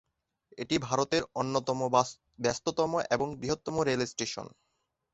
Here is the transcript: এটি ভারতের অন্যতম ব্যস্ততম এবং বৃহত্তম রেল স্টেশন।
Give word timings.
এটি 0.57 0.75
ভারতের 0.79 1.23
অন্যতম 1.35 1.79
ব্যস্ততম 2.39 2.91
এবং 3.15 3.27
বৃহত্তম 3.39 3.75
রেল 3.81 4.01
স্টেশন। 4.05 4.47